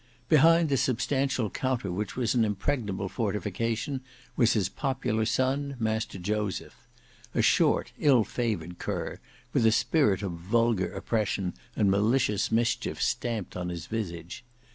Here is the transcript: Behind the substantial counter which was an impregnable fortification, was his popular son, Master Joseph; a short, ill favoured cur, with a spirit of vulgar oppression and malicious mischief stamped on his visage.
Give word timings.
Behind 0.29 0.69
the 0.69 0.77
substantial 0.77 1.51
counter 1.51 1.91
which 1.91 2.15
was 2.15 2.33
an 2.33 2.43
impregnable 2.43 3.07
fortification, 3.07 4.01
was 4.35 4.53
his 4.53 4.67
popular 4.67 5.25
son, 5.25 5.75
Master 5.79 6.17
Joseph; 6.17 6.87
a 7.35 7.43
short, 7.43 7.91
ill 7.99 8.23
favoured 8.23 8.79
cur, 8.79 9.19
with 9.53 9.63
a 9.63 9.71
spirit 9.71 10.23
of 10.23 10.31
vulgar 10.31 10.91
oppression 10.91 11.53
and 11.75 11.91
malicious 11.91 12.51
mischief 12.51 12.99
stamped 12.99 13.55
on 13.55 13.69
his 13.69 13.85
visage. 13.85 14.43